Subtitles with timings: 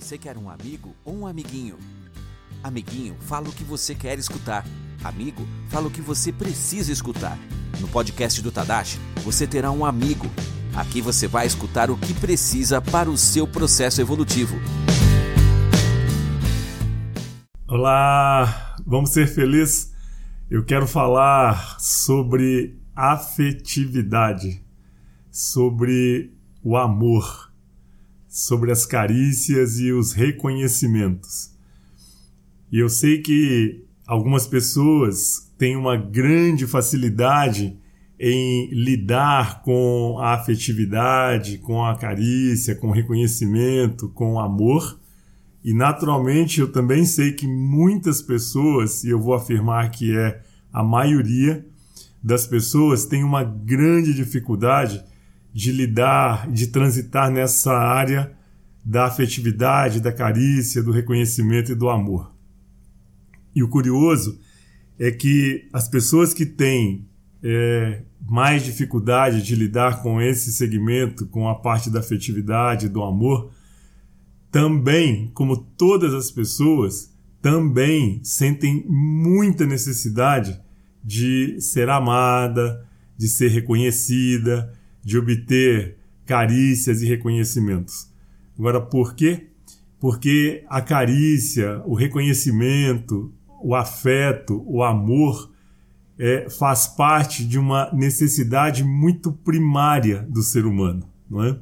[0.00, 1.76] Você quer um amigo ou um amiguinho?
[2.64, 4.64] Amiguinho, fala o que você quer escutar.
[5.04, 7.38] Amigo, fala o que você precisa escutar.
[7.78, 10.26] No podcast do Tadashi, você terá um amigo.
[10.74, 14.56] Aqui você vai escutar o que precisa para o seu processo evolutivo.
[17.68, 19.92] Olá, vamos ser felizes?
[20.50, 24.64] Eu quero falar sobre afetividade,
[25.30, 26.32] sobre
[26.64, 27.49] o amor
[28.30, 31.50] sobre as carícias e os reconhecimentos.
[32.70, 37.76] E eu sei que algumas pessoas têm uma grande facilidade
[38.20, 45.00] em lidar com a afetividade, com a carícia, com o reconhecimento, com o amor.
[45.64, 50.40] E naturalmente eu também sei que muitas pessoas, e eu vou afirmar que é
[50.72, 51.66] a maioria
[52.22, 55.02] das pessoas, têm uma grande dificuldade
[55.52, 58.32] de lidar, de transitar nessa área
[58.84, 62.32] da afetividade, da carícia, do reconhecimento e do amor.
[63.54, 64.40] E o curioso
[64.98, 67.06] é que as pessoas que têm
[67.42, 73.50] é, mais dificuldade de lidar com esse segmento, com a parte da afetividade, do amor,
[74.50, 80.60] também, como todas as pessoas, também sentem muita necessidade
[81.02, 88.08] de ser amada, de ser reconhecida, de obter carícias e reconhecimentos.
[88.58, 89.48] Agora, por quê?
[89.98, 95.50] Porque a carícia, o reconhecimento, o afeto, o amor
[96.18, 101.58] é, faz parte de uma necessidade muito primária do ser humano, não é?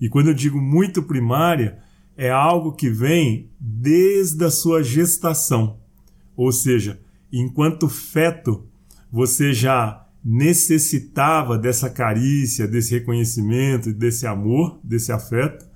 [0.00, 1.78] E quando eu digo muito primária,
[2.16, 5.78] é algo que vem desde a sua gestação.
[6.36, 7.00] Ou seja,
[7.32, 8.66] enquanto feto,
[9.12, 15.66] você já necessitava dessa carícia, desse reconhecimento, desse amor, desse afeto,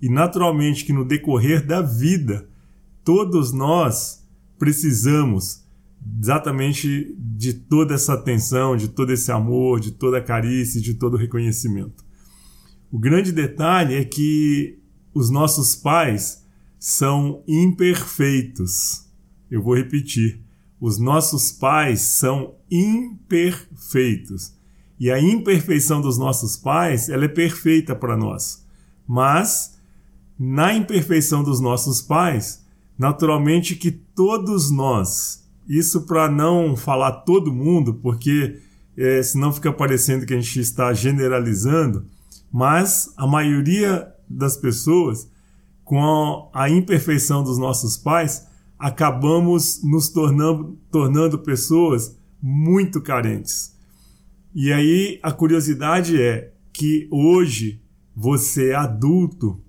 [0.00, 2.48] e naturalmente que no decorrer da vida,
[3.04, 4.26] todos nós
[4.58, 5.62] precisamos
[6.20, 11.14] exatamente de toda essa atenção, de todo esse amor, de toda a carícia, de todo
[11.14, 12.04] o reconhecimento.
[12.90, 14.78] O grande detalhe é que
[15.14, 16.44] os nossos pais
[16.78, 19.06] são imperfeitos.
[19.50, 20.40] Eu vou repetir
[20.82, 24.52] os nossos pais são imperfeitos.
[24.98, 28.66] E a imperfeição dos nossos pais, ela é perfeita para nós.
[29.06, 29.78] Mas
[30.36, 32.66] na imperfeição dos nossos pais,
[32.98, 38.58] naturalmente que todos nós, isso para não falar todo mundo, porque
[38.96, 42.06] é, senão fica parecendo que a gente está generalizando,
[42.50, 45.30] mas a maioria das pessoas,
[45.84, 48.50] com a imperfeição dos nossos pais,
[48.82, 53.78] acabamos nos tornando, tornando pessoas muito carentes.
[54.52, 57.80] E aí a curiosidade é que hoje
[58.12, 59.62] você, adulto,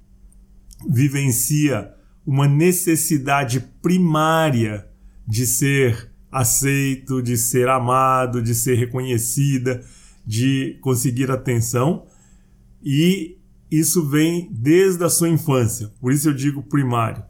[0.90, 1.94] vivencia
[2.26, 4.88] uma necessidade primária
[5.28, 9.86] de ser aceito, de ser amado, de ser reconhecida,
[10.26, 12.08] de conseguir atenção.
[12.84, 13.38] E
[13.70, 17.24] isso vem desde a sua infância, por isso eu digo primário.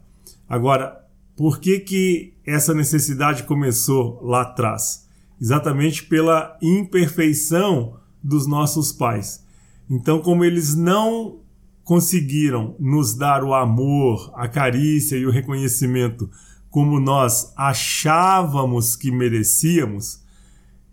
[0.48, 1.03] Agora,
[1.36, 5.08] por que, que essa necessidade começou lá atrás?
[5.40, 9.44] Exatamente pela imperfeição dos nossos pais.
[9.90, 11.40] Então, como eles não
[11.82, 16.30] conseguiram nos dar o amor, a carícia e o reconhecimento
[16.70, 20.20] como nós achávamos que merecíamos,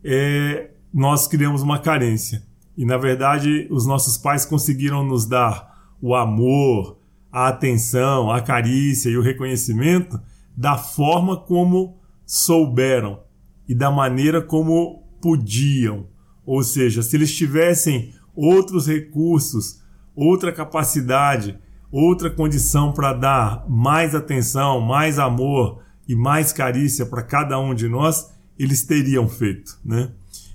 [0.04, 2.44] é, nós criamos uma carência.
[2.78, 6.98] E na verdade, os nossos pais conseguiram nos dar o amor,
[7.32, 10.20] a atenção, a carícia e o reconhecimento
[10.56, 13.22] da forma como souberam
[13.68, 16.08] e da maneira como podiam.
[16.46, 19.82] Ou seja, se eles tivessem outros recursos,
[20.16, 21.58] outra capacidade,
[21.92, 27.88] outra condição para dar mais atenção, mais amor e mais carícia para cada um de
[27.88, 30.12] nós, eles teriam feito, né?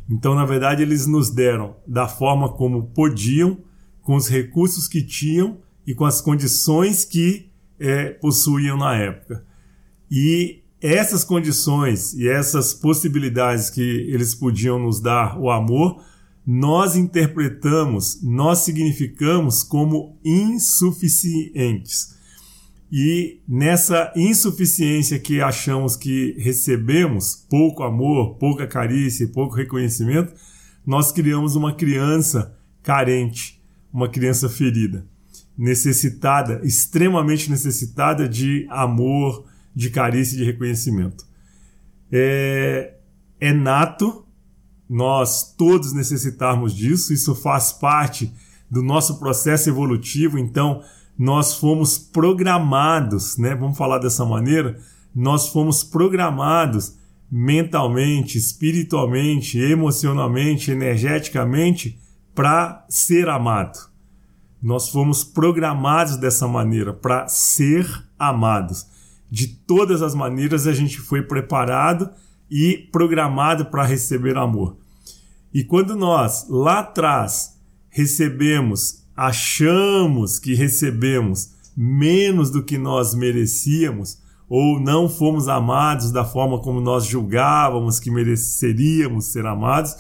[0.09, 3.59] Então, na verdade, eles nos deram da forma como podiam,
[4.03, 9.45] com os recursos que tinham e com as condições que é, possuíam na época.
[10.11, 16.03] E essas condições e essas possibilidades que eles podiam nos dar, o amor,
[16.47, 22.15] nós interpretamos, nós significamos como insuficientes.
[22.91, 30.33] E nessa insuficiência que achamos que recebemos, pouco amor, pouca carícia pouco reconhecimento,
[30.87, 33.61] nós criamos uma criança carente,
[33.93, 35.05] uma criança ferida,
[35.59, 39.45] necessitada, extremamente necessitada de amor,
[39.77, 41.27] de carícia de reconhecimento.
[42.11, 42.95] É,
[43.39, 44.25] é nato
[44.89, 48.33] nós todos necessitarmos disso, isso faz parte
[48.71, 50.83] do nosso processo evolutivo, então
[51.19, 53.55] nós fomos programados, né?
[53.55, 54.79] Vamos falar dessa maneira,
[55.15, 56.97] nós fomos programados
[57.31, 61.99] mentalmente, espiritualmente, emocionalmente, energeticamente
[62.35, 63.91] para ser amado.
[64.63, 67.87] Nós fomos programados dessa maneira para ser
[68.19, 68.87] amados.
[69.31, 72.11] De todas as maneiras a gente foi preparado
[72.51, 74.77] e programado para receber amor.
[75.53, 77.59] E quando nós lá atrás
[77.89, 84.19] recebemos, achamos que recebemos menos do que nós merecíamos,
[84.49, 89.97] ou não fomos amados da forma como nós julgávamos que mereceríamos ser amados,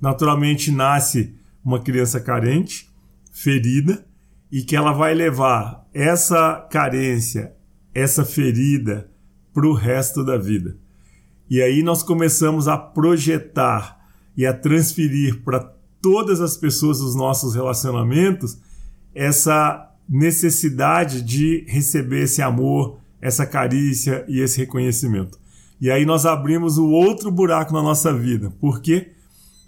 [0.00, 1.34] naturalmente nasce
[1.64, 2.88] uma criança carente,
[3.32, 4.06] ferida,
[4.50, 7.54] e que ela vai levar essa carência,
[7.94, 9.10] essa ferida
[9.52, 10.76] para o resto da vida.
[11.50, 13.98] E aí nós começamos a projetar
[14.36, 15.60] e a transferir para
[16.00, 18.58] todas as pessoas dos nossos relacionamentos
[19.14, 25.38] essa necessidade de receber esse amor, essa carícia e esse reconhecimento.
[25.80, 29.12] E aí nós abrimos o outro buraco na nossa vida, porque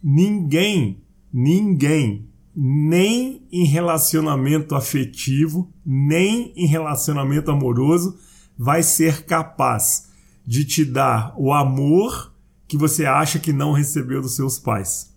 [0.02, 1.02] ninguém,
[1.32, 8.18] ninguém, nem em relacionamento afetivo, nem em relacionamento amoroso,
[8.58, 10.10] vai ser capaz
[10.46, 12.34] de te dar o amor
[12.66, 15.14] que você acha que não recebeu dos seus pais.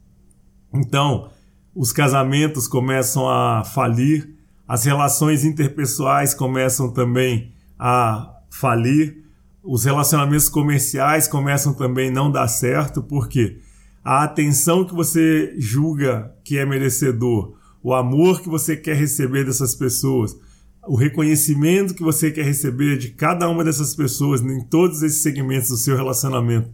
[0.74, 1.30] Então,
[1.76, 4.36] os casamentos começam a falir,
[4.68, 9.24] as relações interpessoais começam também a falir,
[9.64, 13.60] os relacionamentos comerciais começam também a não dar certo, porque
[14.04, 19.76] a atenção que você julga que é merecedor, o amor que você quer receber dessas
[19.76, 20.38] pessoas,
[20.86, 25.70] o reconhecimento que você quer receber de cada uma dessas pessoas em todos esses segmentos
[25.70, 26.70] do seu relacionamento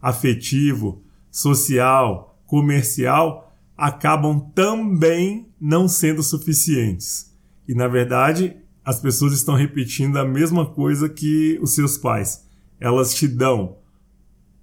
[0.00, 7.32] afetivo, social, comercial, acabam também não sendo suficientes.
[7.66, 12.44] E na verdade, as pessoas estão repetindo a mesma coisa que os seus pais.
[12.80, 13.76] Elas te dão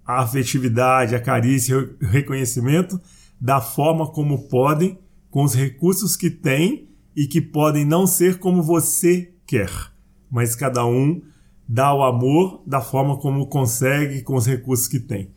[0.06, 3.00] a afetividade, a carícia, o reconhecimento
[3.40, 5.00] da forma como podem,
[5.30, 9.72] com os recursos que têm e que podem não ser como você quer,
[10.30, 11.22] mas cada um
[11.68, 15.32] dá o amor da forma como consegue com os recursos que tem.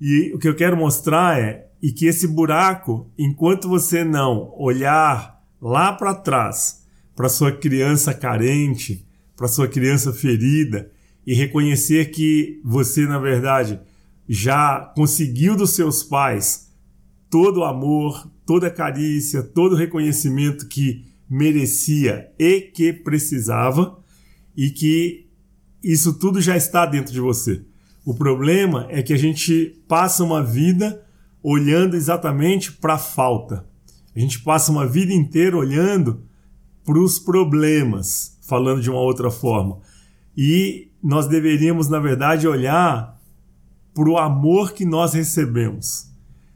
[0.00, 5.42] E o que eu quero mostrar é e que esse buraco, enquanto você não olhar
[5.60, 6.84] lá para trás
[7.16, 9.06] para sua criança carente,
[9.36, 10.90] para sua criança ferida
[11.26, 13.80] e reconhecer que você, na verdade,
[14.28, 16.70] já conseguiu dos seus pais
[17.28, 23.98] todo o amor, toda a carícia, todo o reconhecimento que merecia e que precisava,
[24.56, 25.28] e que
[25.82, 27.62] isso tudo já está dentro de você.
[28.04, 31.04] O problema é que a gente passa uma vida
[31.42, 33.64] olhando exatamente para a falta.
[34.14, 36.22] A gente passa uma vida inteira olhando
[36.84, 39.78] para os problemas, falando de uma outra forma.
[40.36, 43.18] E nós deveríamos, na verdade, olhar
[43.94, 46.08] para o amor que nós recebemos.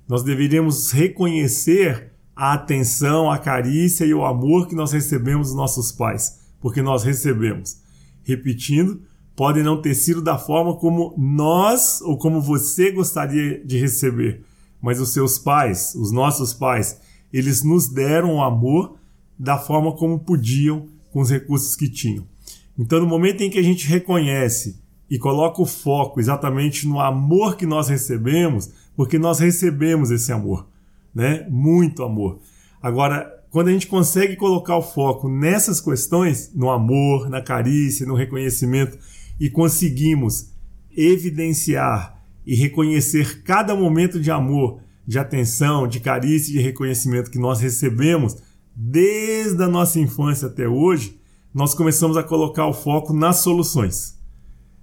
[0.08, 5.92] Nós deveríamos reconhecer a atenção, a carícia e o amor que nós recebemos dos nossos
[5.92, 7.78] pais, porque nós recebemos.
[8.22, 9.02] Repetindo,
[9.36, 14.44] podem não ter sido da forma como nós ou como você gostaria de receber,
[14.80, 17.00] mas os seus pais, os nossos pais,
[17.32, 18.96] eles nos deram o amor
[19.38, 22.26] da forma como podiam com os recursos que tinham.
[22.78, 27.56] Então, no momento em que a gente reconhece e coloca o foco exatamente no amor
[27.56, 30.66] que nós recebemos, porque nós recebemos esse amor,
[31.14, 31.46] né?
[31.48, 32.40] Muito amor.
[32.82, 38.14] Agora, quando a gente consegue colocar o foco nessas questões, no amor, na carícia, no
[38.14, 38.98] reconhecimento,
[39.38, 40.50] e conseguimos
[40.96, 47.38] evidenciar e reconhecer cada momento de amor, de atenção, de carícia e de reconhecimento que
[47.38, 48.36] nós recebemos,
[48.74, 51.18] desde a nossa infância até hoje,
[51.54, 54.18] nós começamos a colocar o foco nas soluções.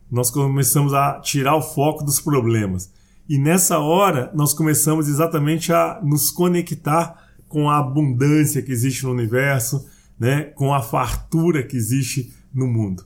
[0.09, 2.89] Nós começamos a tirar o foco dos problemas.
[3.27, 9.11] E nessa hora, nós começamos exatamente a nos conectar com a abundância que existe no
[9.11, 9.85] universo,
[10.17, 10.43] né?
[10.43, 13.03] com a fartura que existe no mundo.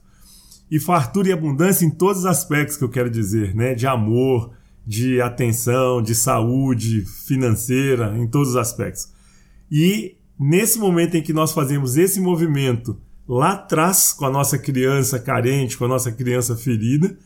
[0.70, 3.74] E fartura e abundância em todos os aspectos que eu quero dizer, né?
[3.74, 4.52] de amor,
[4.86, 9.10] de atenção, de saúde financeira, em todos os aspectos.
[9.72, 15.20] E Nesse momento em que nós fazemos esse movimento lá atrás com a nossa criança
[15.20, 17.18] carente, com a nossa criança ferida,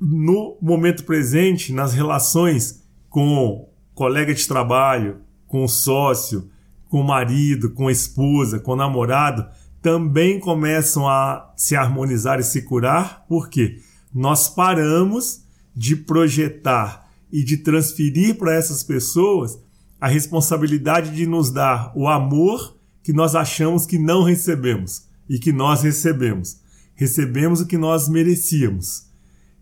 [0.00, 6.50] no momento presente, nas relações com colega de trabalho, com sócio,
[6.88, 9.46] com marido, com esposa, com namorado,
[9.80, 13.80] também começam a se harmonizar e se curar, porque
[14.12, 19.58] nós paramos de projetar e de transferir para essas pessoas
[20.00, 25.52] a responsabilidade de nos dar o amor que nós achamos que não recebemos e que
[25.52, 26.56] nós recebemos.
[26.94, 29.06] Recebemos o que nós merecíamos.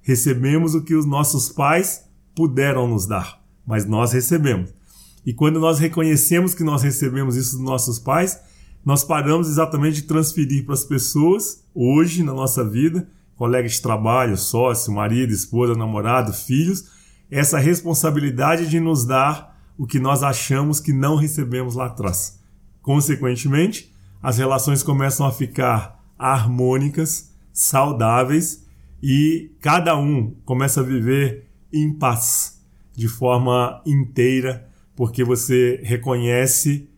[0.01, 2.05] Recebemos o que os nossos pais
[2.37, 4.73] puderam nos dar, mas nós recebemos.
[5.27, 8.39] E quando nós reconhecemos que nós recebemos isso dos nossos pais,
[8.85, 14.37] nós paramos exatamente de transferir para as pessoas, hoje na nossa vida, colegas de trabalho,
[14.37, 16.85] sócio, marido, esposa, namorado, filhos,
[17.29, 22.42] essa responsabilidade de nos dar o que nós achamos que não recebemos lá atrás.
[22.83, 28.67] Consequentemente, as relações começam a ficar harmônicas, saudáveis
[29.03, 32.61] e cada um começa a viver em paz,
[32.95, 36.89] de forma inteira, porque você reconhece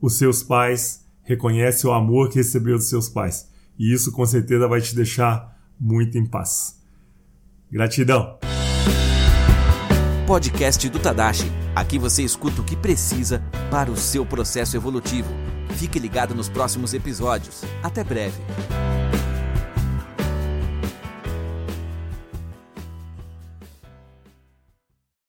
[0.00, 3.48] os seus pais, reconhece o amor que recebeu dos seus pais.
[3.78, 6.80] E isso com certeza vai te deixar muito em paz.
[7.70, 8.38] Gratidão.
[10.26, 11.61] Podcast do Tadashi.
[11.74, 15.32] Aqui você escuta o que precisa para o seu processo evolutivo.
[15.76, 17.62] Fique ligado nos próximos episódios.
[17.82, 18.42] Até breve.